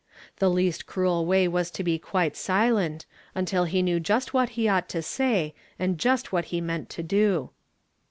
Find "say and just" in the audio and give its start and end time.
5.03-6.31